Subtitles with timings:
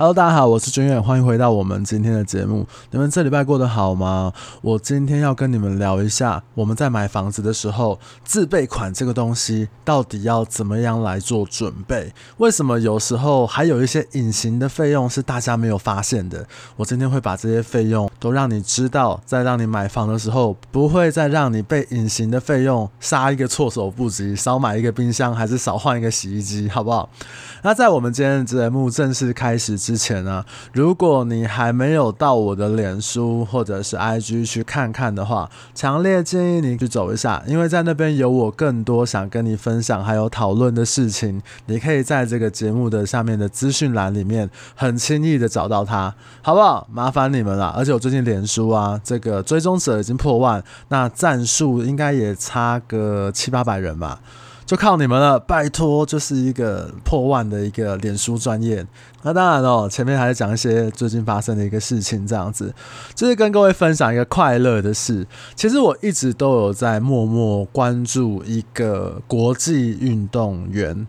[0.00, 2.66] Hello，大家好，我是军远，欢迎回到我们今天的节目。
[2.90, 4.32] 你们这礼拜过得好吗？
[4.62, 12.14] 我今天要跟你们聊一下，我们在买房子的时候，自备款这个东西到底要怎么样来做准备？
[12.38, 16.46] 为什么有时候还有一些隐形的费用是大家没有发现的？
[16.76, 27.10] 我今天会把这些费用都让你知道，在让你买房的时候，不会再让你被隐形的费用杀一个措手不及，少买一个冰箱还是少换一个洗衣机，好不好？
[27.62, 41.42] 那在我们今天的节目正式开始之前呢，如果你还没有到我的脸书或者是 IG 去看看的话，强烈建议你去走一下，因为在那边有我更多想跟你分享还有讨论的事情。
[41.66, 46.86] 你可以在这个节目的下面的资讯栏里面很轻易的找到它，好不好？
[46.92, 47.74] 麻烦你们了。
[47.76, 54.20] 而且我最近脸书啊，这个追踪者已经破万，那赞数应该也差个七八百人吧。
[54.70, 58.86] 就靠你们了，拜托，就是一个破万的一个脸书专业。
[59.24, 62.72] 那当然了，前面还是讲一些最近发生的一个事情，这样子，
[63.12, 65.26] 就是跟各位分享一个快乐的事。
[65.56, 71.04] 其实我一直都有在默默关注一个国际运动员。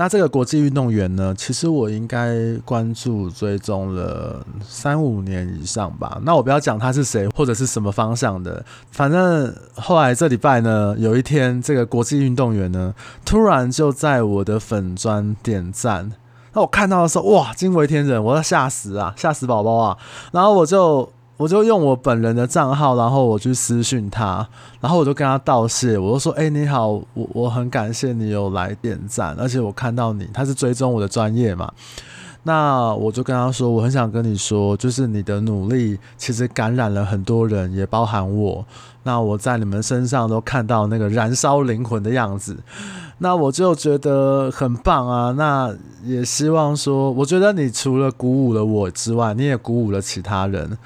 [0.00, 6.20] 那这个国际运动员呢，其实我应该关注追踪了三五年以上吧。
[6.22, 16.12] 那我不要讲他是谁或者是什么方向的，反正后来这礼拜呢，有一天这个国际运动员呢，突然就在我的粉砖点赞。
[16.52, 19.98] 那我看到的时候，哇，惊为天人，我要吓死啊，吓死宝宝啊！
[20.30, 21.12] 然后我就。
[21.38, 24.46] 我就用我本人的账号，然后我去私讯他，
[24.80, 31.72] 然后我就跟他道谢，我就说：“哎、欸，你好，我我很感谢你有来点赞，而且我看到你，他是追踪我的专业嘛。
[32.42, 38.66] ”那我就跟他说：“我很想跟你说，就是你的努力其实感染了很多人，也包含我。
[39.04, 42.56] 那我在你们身上都看到那个燃烧灵魂的样子，
[43.18, 45.32] 那我就觉得很棒啊。
[45.36, 45.72] 那
[46.04, 50.76] 也希望说，我觉得你除了鼓舞了我之外，你也鼓舞了其他人。”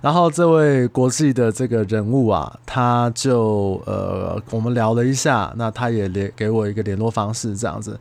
[0.00, 7.98] 然后这位国际的这个人物啊，他就呃，我们聊了一下，那他也联给我一个联络方式，这样子，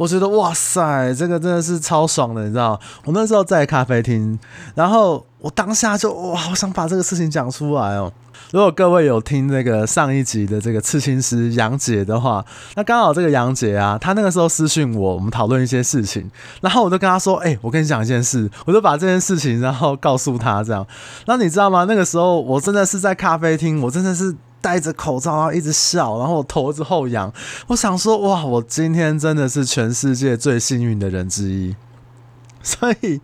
[0.00, 2.80] 我觉得哇塞，这个真的是超爽的，你知道？
[3.04, 4.38] 我那时候在咖啡厅，
[4.74, 8.10] 然后我当下就哇，好想把这个事情讲出来哦。
[8.50, 12.42] 如果各位有听那个上一集的这个刺青师杨姐的话，
[12.76, 16.30] 那刚好这个杨姐啊，她那个时候私讯我，我们讨论一些事情，
[16.62, 20.86] 然后我就跟她说：“哎、我跟你讲一件事。”我就把这件事情然后告诉她，这样。
[21.26, 21.84] 那你知道吗？
[21.86, 27.32] 那个时候我真的是在咖啡厅，我真的是戴着口罩，然后一直笑，然后我头一直后仰。
[27.68, 31.74] 我想说，哇，我今天真的是全世界最幸运的人之一。
[32.62, 33.20] 所以。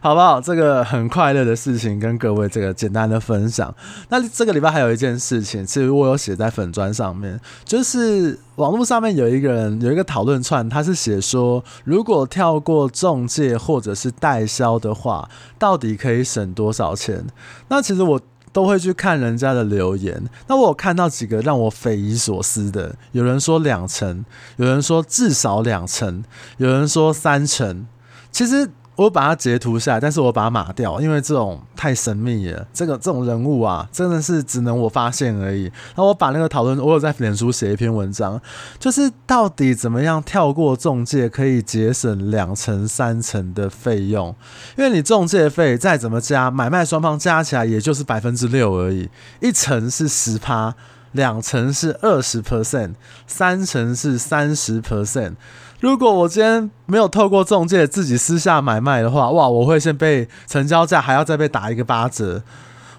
[0.00, 0.40] 好不好？
[0.40, 3.74] 这个很快乐的事情跟各位这个简单的分享。
[4.10, 17.26] 那这个礼拜还有一件事情，其实我有写在粉砖上面，就是网络上面有一个人有一个讨论串，他是写说，如果跳过中介或者是代销的话，到底可以省多少钱？
[17.66, 18.20] 那其实我
[18.52, 20.22] 都会去看人家的留言。
[20.46, 24.24] 那我看到几个让我匪夷所思的，有人说两成，
[24.56, 26.22] 有人说至少两成，
[26.56, 27.86] 有人说三成。
[28.30, 28.70] 其实。
[28.98, 32.66] 我把它截图下来，但是我把它码掉，因为这种太神秘了。
[32.74, 35.70] 这个这种人物啊，真的是只能我发现而已。
[35.94, 38.40] 那我把那个讨论，我有在脸书写一篇文章，
[38.80, 44.34] 就是到底怎么样跳过中介可以节省两成三成的费用？
[44.76, 49.08] 因为你中介费再怎么加，买卖双方加起来也就是百分之六而已，
[49.40, 50.74] 一成是十趴，
[51.12, 52.94] 两成是二十 percent，
[53.26, 55.34] 三成是三十 percent。
[55.80, 62.42] 如果我今天没有透过中介自己私下买卖的话，哇，我会先被成交价还要再被打一个八折，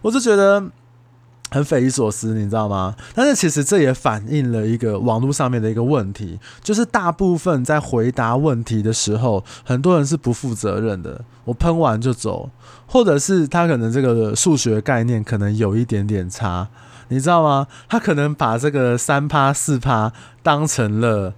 [0.01, 0.63] 我就觉得
[1.51, 2.95] 很匪夷所思，你知道吗？
[3.13, 12.49] 但是其实这也反映了一个网络上面的一个问题，就是大部分在回答问题的时候，很多人是不负责任的，我喷完就走，
[12.87, 16.69] 或者是他可能这个数学概念可能有一点点差，
[17.09, 17.67] 你知道吗？
[17.87, 20.11] 他可能把这个三趴四趴
[20.41, 21.33] 当成了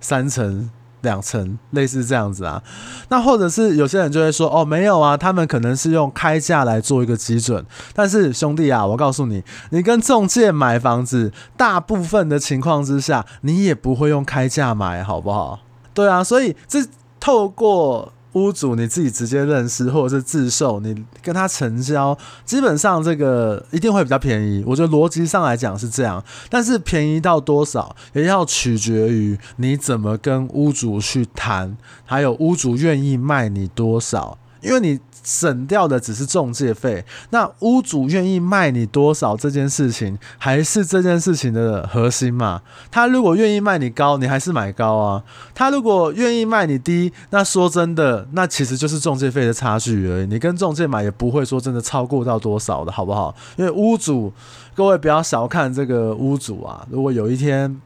[0.00, 0.70] 三成。
[1.02, 2.62] 两层类似这样子啊，
[3.08, 7.64] 那或者是有些人就会说哦，没有啊，他们可能是用开价来做一个基准。
[7.94, 15.60] 但是兄弟啊，我告诉你，你跟中介买房子，大部分的情况之下，你也不会用开价买，好不好？
[15.94, 16.86] 对啊，所以这
[17.18, 18.12] 透过。
[18.32, 24.62] 屋主你自己直接认识，或者是自售，你跟他成交，基本上这个一定会比较便宜。
[24.66, 34.38] 我觉得逻辑上来讲是这样，但是便宜到多少，也要取决于你怎么跟屋主去谈，还有屋主愿意卖你多少。
[34.62, 37.04] 因为你省掉的只是中介费。
[37.30, 42.62] 那屋主愿意卖你多少这件事情，还是这件事情的核心嘛？
[42.90, 45.22] 他如果愿意卖你高，你还是买高啊；
[45.54, 50.26] 他如果愿意卖你低，那说真的，那其实就是中介费的差距而已。
[50.26, 53.34] 你跟中介买也不会说真的超过到多少的，好不好？
[53.56, 54.32] 因为屋主，
[54.74, 56.86] 各位不要小看这个屋主啊！
[56.90, 57.80] 如果有一天，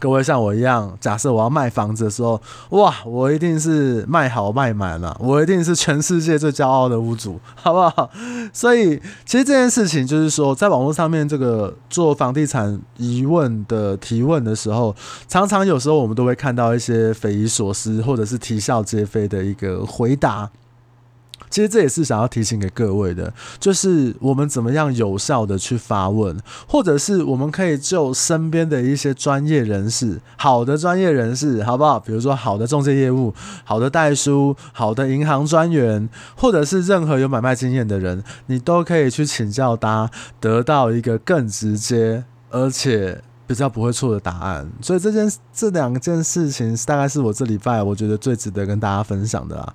[0.00, 8.10] 各位像我一样，假设我要卖房子的时候，哇，我一定是卖好卖满了，我一定是全世界最骄傲的屋主，好不好？
[8.50, 14.96] 所以，其实这件事情就是说，在网络上面这个做房地产疑问的提问的时候，
[15.28, 20.50] 常常有时候我们都会看到一些匪夷所思或者是啼笑皆非的一个回答。
[21.50, 26.38] 其实这也是想要提醒给各位的，就是我们怎么样有效的去发问，
[26.68, 31.98] 或者是我们可以就身边的一些专业人士，好的专业人士，好不好？
[31.98, 40.08] 比如说好的中介业务、好的代书、好的银行专员，或者是任何有买卖经验的人，你都可以去请教他，
[40.38, 44.70] 得到一个更直接而且比较不会错的答案。
[44.80, 49.74] 所以这件这两件事情，大概是我这礼拜我觉得最值得跟大家分享的啦。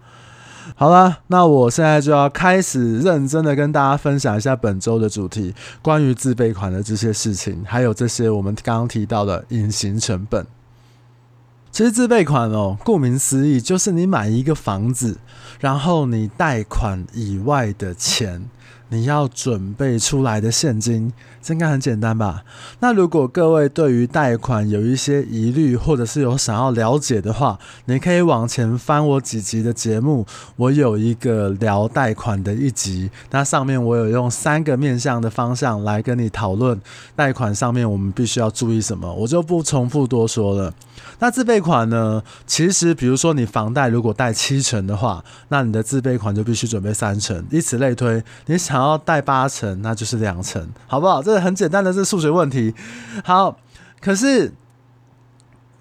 [0.73, 10.45] 好了，那我现在就要开始认真的跟大家分享一下本周的主题，关于自备款的这些事情，还有这些我们刚刚提到的隐形成本。
[11.75, 15.17] 其实自备款哦，顾名思义就是你买一个房子，
[15.59, 18.45] 然后你贷款以外的钱。
[18.89, 21.11] 你要准备出来的现金，
[21.41, 22.43] 这应该很简单吧？
[22.79, 30.25] 那如果各位对于贷款有一些疑虑，或者是有想要了解的话，你可以往前翻我几集的节目，
[30.55, 36.79] 我有一个聊贷款的一集，那上面我有用三个面向的方向来跟你讨论
[37.15, 40.71] 贷款上面我们必须要注意什么，我就不重复多说了。
[41.17, 42.21] 那自备款呢？
[42.45, 48.75] 其实比如说你房贷如果贷七成的话，那你的自备款就必须准备三成，以此类推，你想。
[48.75, 51.23] 要贷八成，那就是两成，好不好？
[51.23, 52.75] 这是很简单的，这数学问题。
[53.23, 53.57] 好，
[53.99, 54.53] 可是。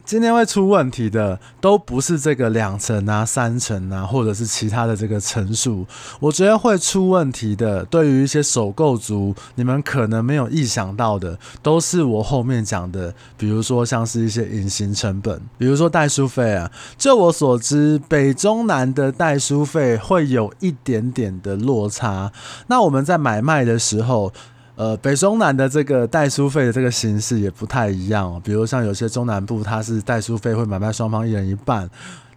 [0.05, 5.87] 今天会出问题的都不是这个两层啊、三层啊，或者是其他的这个层数。
[6.21, 13.15] 我觉得会出问题的，对于一些首购族，你们可能没有意想到的，都是我后面讲的。
[13.39, 16.71] 比如说像是一些隐形成本，比如说代书费啊。
[16.99, 22.31] 就我所知，北中南的代书费会有一点点的落差。
[22.67, 24.33] 那我们在买卖的时候。
[24.77, 28.41] 呃，北中南的这个代书费的这个形式也不太一样哦。
[28.45, 31.89] 比如像有些中南部，它是代书费会买卖双方一人一半。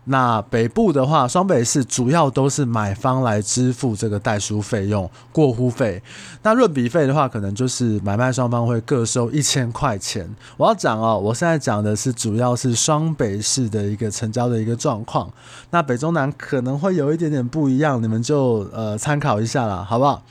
[0.10, 6.01] 那北部的话，双北市主要都是买方来支付这个代书费用、过户费。
[6.44, 10.25] 那润笔费的话，可能就是买卖双方会各收一千块钱。
[10.56, 15.30] 我要讲哦，我现在讲的是主要是双北市的一个成交的一个状况。
[15.72, 20.24] 那北中南可能会有一点点不一样，你们就呃参考一下啦，好不好？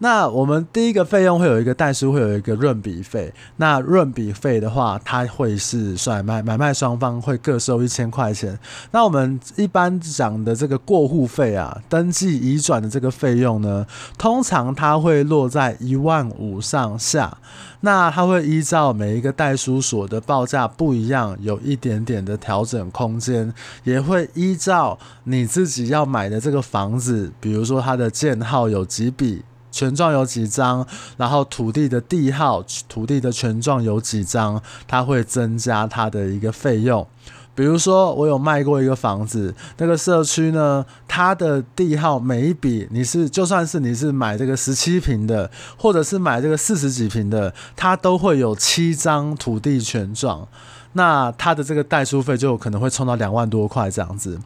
[0.00, 3.34] 那我们第一个费用会有一个代书，会有一个润笔费。
[3.56, 8.56] 那润笔费的话，它会是甩卖买卖双方会各收一千块钱。
[8.92, 13.84] 那我们一般讲的这个过户费啊，登记移转的这个费用呢，
[14.16, 17.36] 通常它会落在一万五上下。
[17.80, 23.52] 那它会依照每一个代书所的报价不一样，有一点点的调整空间，
[23.82, 29.42] 也会依照你自己要买的这个房子，比如说它的建号有几笔。
[29.78, 30.84] 权状有几张，
[31.16, 37.06] 然后土地的地号、土地的权状有几张，它会增加它的一个费用。
[37.54, 50.48] 比如说，我有卖过一个房子，那个社区呢，它的地号每一笔，你是就算是你是买这个十七平的，或者是买这个四十几平的，它都会有七张土地权状，
[50.94, 54.40] 那它的这个代书费就可能会冲到两万多块这样子。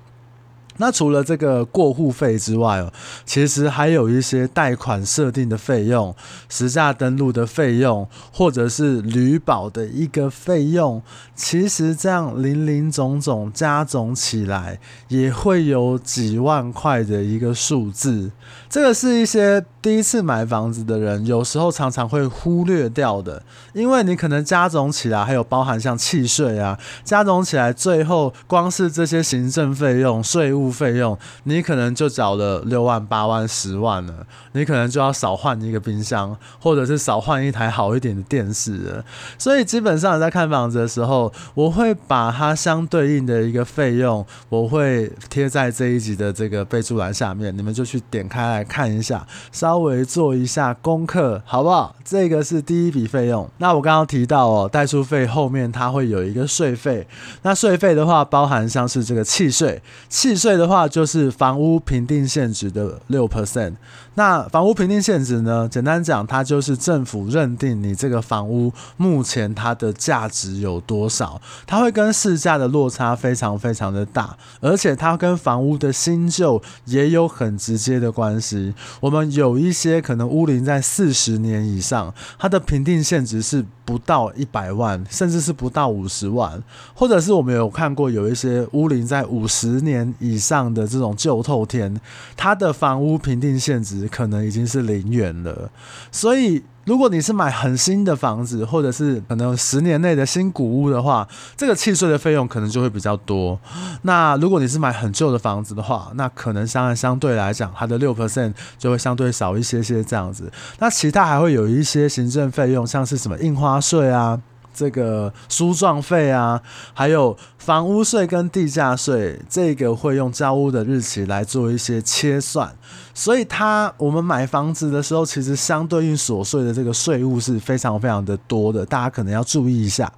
[0.78, 2.92] 那除了这个过户费之外哦，
[3.24, 6.14] 其实还有一些贷款设定的费用、
[6.48, 11.02] 实价登录的费用，或者是旅保的一个费用。
[11.34, 18.30] 其实这样零零总总加总起来，也会有几万块的一个数字。
[18.68, 39.04] 这个是一些第一次买房子的人，有时候常常会忽略掉的，因为你可能加总起来，还有包含像契税啊，加总起来，最后光是这些行政费用、税务费用，你可能就缴了六万、八万、十万了，你可能就要少换一个冰箱，或者是少换一台好一点的电视了。
[39.36, 51.96] 所以基本上你在看房子的时候，我会把它相对应的一个费用，我会贴在这一集的这个备注栏下面，你们就去点开来看一下，稍稍微做一下功课，好不好？
[52.04, 53.48] 这个是第一笔费用。
[53.56, 57.06] 那我刚刚提到哦，代书费后面它会有一个税费，
[57.40, 60.58] 那税费的话包含像是这个契税，契税。
[60.58, 63.72] 的话就是房屋评定现值的六 percent。
[64.14, 65.66] 那房屋评定现值呢？
[65.66, 78.74] 简单讲，它就是政府认定你这个房屋目前它的价值有多少，它会跟市价的落差非常非常的大，而且它跟房屋的新旧也有很直接的关系。
[79.00, 86.62] 我们有一些可能屋龄在四十年以上，它的评定限值是不到一百万，甚至是不到五十万，
[86.94, 92.00] 或者是我们有看过有一些屋龄在五十年以上的这种旧透天，
[92.36, 95.70] 它的房屋评定限值可能已经是零元了。
[96.10, 103.58] 所以，如果你是买很新的房子，或者是可能十年内的新古屋的话，这个契税的费用可能就会比较多。
[104.02, 110.50] 那如果你是买很旧的房子的话，那可能相相对来讲，它的六 percent 就会相对少一些些这样子。
[110.80, 114.40] 那其他还会有一些行政费用，像是什么印花税啊。
[114.72, 116.60] 这个书状费啊，
[116.94, 122.74] 还有房屋税跟地价税，这个会用交屋的日期来做一些切算，
[123.14, 130.12] 所以它我们买房子的时候，其实相对应所税的这个税务是非常非常的多的，大家可能要注意一下。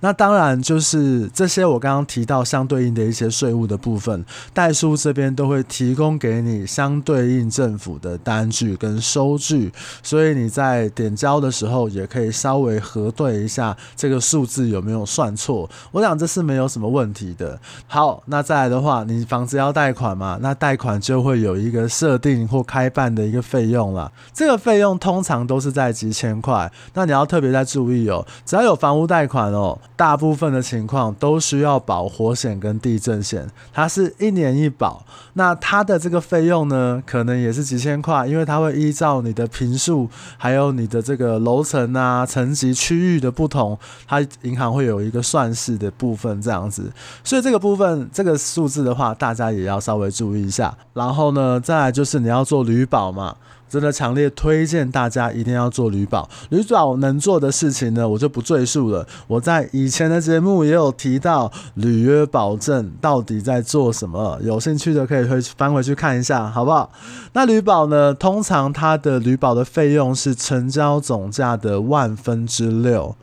[0.00, 9.72] 那当然就是这些我刚刚提到相对应的一些税务的部分，代书这边都会提供给你相对应政府的单据跟收据，
[10.02, 15.68] 所以你在点交的时候也可以稍微核对一下这个数字有没有算错。
[15.92, 17.58] 我想这是没有什么问题的。
[17.86, 24.12] 好，那再来的话，你房子要贷款嘛，那贷款就会有一个设定或开办的一个费用了。
[24.32, 29.78] 这个费用通常都是在几千块，那你要特别在注意哦，只要有房屋贷款哦。
[29.96, 35.04] 大部分的情况都需要保火险跟地震险，它是一年一保。
[35.32, 46.92] 那它的这个费用呢，可能也是几千块，因为它会依照你的平数，还有你的这个楼层啊、层级、区域的不同，它银行会有一个算式的部分这样子。
[47.24, 50.76] 所以这个部分这个数字的话，大家也要稍微注意一下。
[50.92, 53.34] 然后呢，再来就是你要做旅保嘛。
[53.68, 56.28] 真的强烈推荐大家一定要做履保。
[56.50, 59.06] 履保能做的事情呢，我就不赘述了。
[59.26, 66.90] 我在以前的节目也有提到履约保证到底在做什么，有兴趣的可以回翻回去看一下，好不好？
[67.32, 73.16] 那履保呢，通常它的履保的费用是成交总价的万分之六，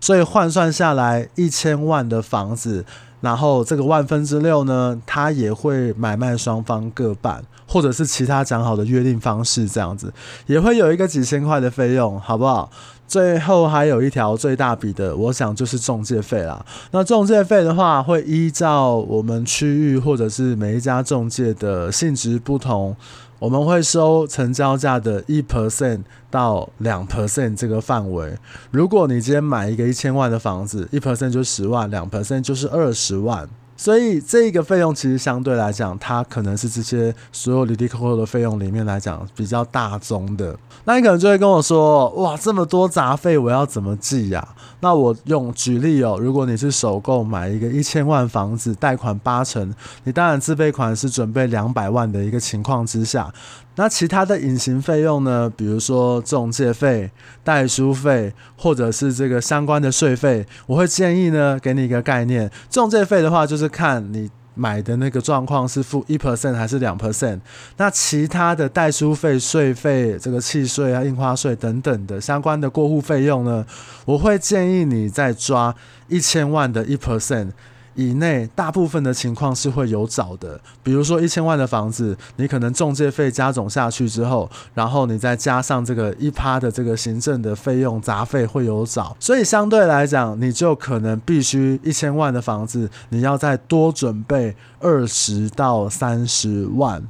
[0.00, 2.84] 所以换算下来一千万的房子。
[3.20, 10.12] 然后这个万分之六呢，它也会买卖双方各半，或者是其他讲好的约定方式这样子，
[10.46, 12.70] 也会有一个几千块的费用，好不好？
[13.06, 16.64] 最后还有一条最大笔的，我想就是中介费啦。
[16.92, 22.96] 那中介费的话，会依照我们区域或者是每一家中介的性质不同。
[23.40, 28.36] 我们会收成交价的一 percent 到两 percent 这个范围。
[28.70, 33.48] 如果你今天买一个一千万的房子，一 percent 就十万，两 percent 就是二十万。
[33.80, 40.54] 所以这个费用其实相对来讲，它可能是这些所有哩哩扣扣的费用里面来讲比较大宗的。
[40.84, 44.46] 那你可能就会跟我说：“哇，这么多杂费，我要怎么记呀？”
[44.80, 53.32] 那我用举例哦，如果你是首购买一个一千万房子，贷款八成，你当然自备款是准备两百万的一个情况之下。
[53.76, 55.50] 那其他的隐形费用呢？
[55.56, 57.10] 比如说中介费、
[57.42, 62.50] 代书费，或者是这个相关的税费，我会建议呢，给你一个概念。
[62.68, 67.40] 中介费的话，就是看你买的那个状况是付一 percent 还是两 percent。
[67.78, 73.64] 那其他的代书费、税费、这个契税啊、印花税等等的相关的过户费用呢，
[74.04, 75.74] 我会建议你再抓
[76.08, 77.52] 一千万的一 percent。
[77.94, 97.02] 以内大部分的情况是会有找的，比如说一千万的房子，你可能中介费加总下去之后，然后你再加上这个一趴的这个行政的费用杂费会有找，所以相对来讲，你就可能必须一千万的房子，你要再多准备二十到三十万。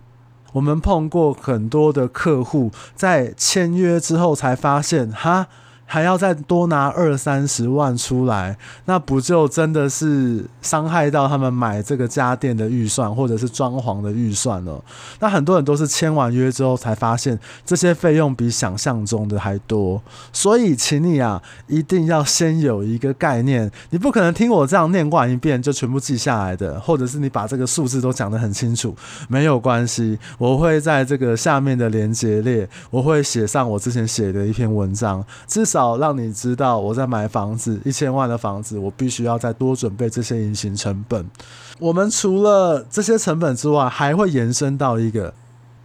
[0.52, 5.46] 我们碰过很多的客户，在签约之后才发现，哈。
[5.92, 14.80] 还要再多拿二三十万出来，那不就真的是伤害到他们买这个家电的预算，或者是装潢的预算了？
[15.18, 20.00] 那很多人都是签完约之后才发现，这些费用比想象中的还多。
[20.32, 28.94] 所以，请你啊，一定要先有一个概念，你不可能听我这样念完一遍就全部记下来的，或者是你把这个数字都讲得很清楚，
[29.26, 35.79] 没有关系，我会在这个下面的连接列，我会写上我之前写的一篇文章，至少。
[35.80, 41.24] 好让你知道我在买房子，一千万的房子，我必须要再多准备这些隐形成本。
[41.78, 45.32] 我们除了这些成本之外，还会延伸到一个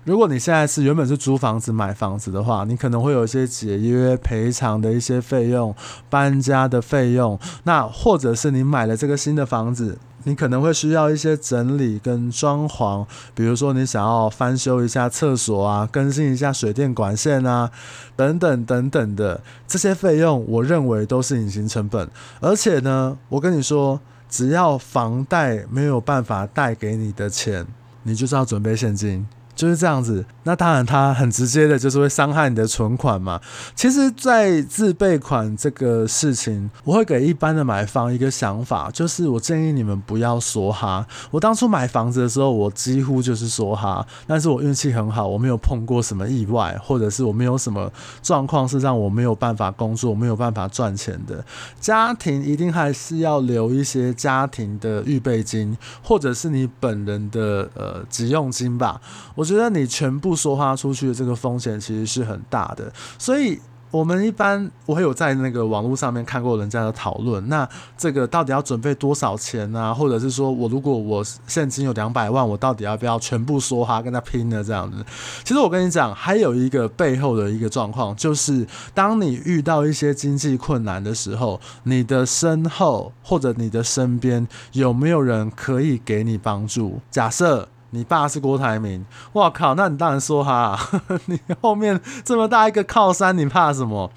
[0.05, 5.73] 如果你现在是原本是租房子买房子的话，你可能会有一些解约赔偿的一些费用、
[6.11, 17.71] 搬家的费用，那或者是你买了这个新的房子，你可能会需要一些整理跟装潢，比如说你想要翻修一下厕所啊，更新一下水电管线啊，
[18.15, 22.07] 等等等等的这些费用，我认为都是隐形成本。
[22.39, 27.65] 而且呢，我跟你说，只要房贷没有办法贷给你的钱，
[28.03, 29.25] 你就是要准备现金。
[29.55, 33.39] 就是这样子，那当然它很直接的，就是会伤害你的存款嘛。
[33.73, 41.07] 其实，在自备款这个事情，我会给一般的买方一个想法，就是我建议你们不要梭哈。
[41.31, 47.89] 我当初买房子的时候，我几乎就是梭哈，但是我运气很好，我没有碰过什么意外，或者是我没有什么
[48.21, 51.41] 状况是让我没有办法工作、没有办法赚钱的。
[51.79, 58.99] 家庭一定还是要留一些家庭的预备金，或者是你本人的呃急用金吧。
[59.33, 59.44] 我。
[59.45, 63.59] 我觉得你全部梭哈出去的这个风险其实是很大的，所以
[63.91, 69.93] 我们一般我有在那个网络上面看过人家的讨论，那这个到底要准备多少钱啊？
[69.93, 74.63] 或者是说我如果我现金有两百万，我到底要不要全部梭哈跟他拼呢？
[74.63, 75.05] 这样子，
[75.43, 86.99] 其实我跟你讲，还有一个背后的一个状况，就是当你遇到一些经济困难的时候，你的身后或者你的身边有没有人可以给你帮助？
[87.11, 87.69] 假设。
[87.95, 89.73] 你爸是郭台铭，我靠！
[89.75, 90.77] 那你当然说哈，
[91.27, 94.11] 你后面这么大一个靠山，你怕什么？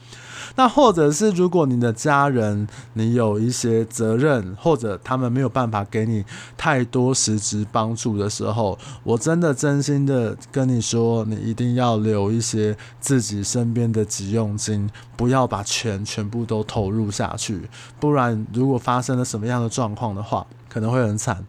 [0.56, 6.24] 那或者是如果你的家人，你有一些责任，或者他们没有办法给你
[6.56, 17.70] 太多实质帮助的时候，我真的真心的跟你说，你一定要留一些自己身边的急用金，不要把钱全部都投入下去，
[18.00, 21.44] 不然如果发生了什么样的状况的话，可能会很惨。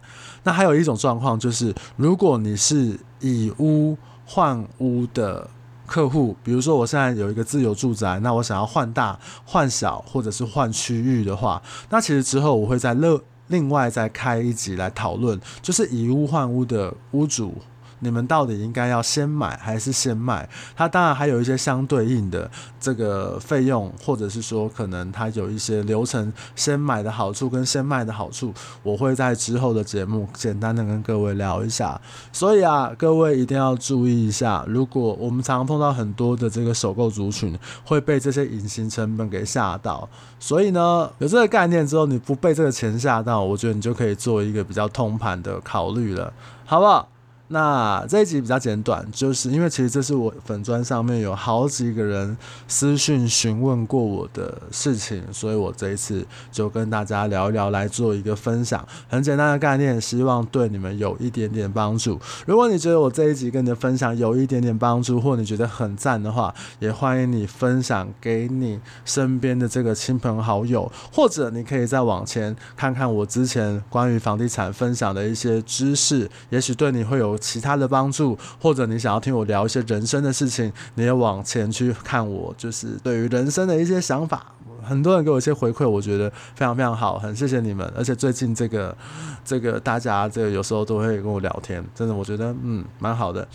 [0.50, 5.48] 那还有一种状况就是，如果你是以屋换屋的
[5.86, 17.54] 客户，比如说我现在有一个自由住宅，那我想要换大、换小，或者是换区域的话，那其实之后我会在另另外再开一集来讨论，就是以屋换屋的屋主。
[18.00, 20.48] 你们到底应该要先买还是先卖？
[20.76, 28.52] 它当然还有一些相对应的这个费用，或者是说可能它有一些流程，先买的好处跟先卖的好处，
[28.82, 32.00] 我会在之后的节目简单的跟各位聊一下。
[32.32, 46.32] 所以啊，各位一定要注意一下，如果我们常常碰到很多的这个首购族群会被这些隐形成本给吓到，所以呢，有这个概念之后，你不被这个钱吓到，我觉得你就可以做一个比较通盘的考虑了，
[46.64, 47.08] 好不好？
[47.52, 52.36] 那这一集比较简短，就是因为其实这是我粉砖上面有好几个人
[52.68, 58.86] 私讯询问过我的事情，所以我这一次就跟大家聊一聊，来做一个分享。
[59.08, 62.20] 很简单的概念，希望对你们有一点点帮助。
[62.46, 77.39] 如果你觉得我这一集跟你的分享有一点点帮助，或你觉得很赞的话，也欢迎你分享给你身边的这个亲朋好友，或者你可以再往前看看我之前关于房地产分享的一些知识，也许对你会有。
[77.40, 84.54] 其他的帮助，或者你想要听我聊一些人生的事情，你也往前去看我，就是对于人生的一些想法。
[84.82, 87.86] 很多人给我一些回馈，我觉得非常非常好，很谢谢你们。
[87.96, 88.96] 而且最近这个
[89.44, 93.46] 这个大家这个有时候都会跟我聊天，真的我觉得嗯蛮好的。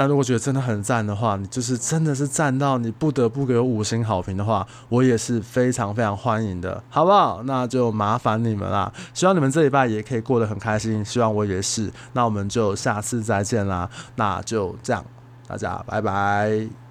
[0.00, 7.42] 但如果觉得真的很赞的话，你就是真的是赞到你不得不给我五星好评的话，我也是非常非常欢迎的，好不好？
[7.44, 11.92] 那就麻烦你们啦，希望你们这一拜也可以过得很开心，希望我也是。
[12.14, 15.04] 那我们就下次再见啦，那就这样，
[15.46, 16.80] 大家拜拜。